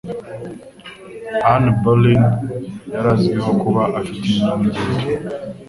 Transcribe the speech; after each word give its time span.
Anne 1.51 1.69
Boleyn 1.81 2.23
yari 2.91 3.07
azwiho 3.13 3.51
kuba 3.61 3.83
afite 3.99 4.23
inyongera 4.31 4.83